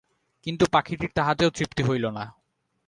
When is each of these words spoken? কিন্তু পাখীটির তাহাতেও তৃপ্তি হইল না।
কিন্তু 0.45 0.63
পাখীটির 0.71 1.11
তাহাতেও 1.15 1.49
তৃপ্তি 1.49 1.81
হইল 1.83 2.05
না। 2.09 2.25